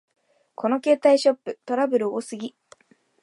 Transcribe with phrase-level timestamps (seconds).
[0.55, 2.55] この携帯ショップ、トラブル多すぎ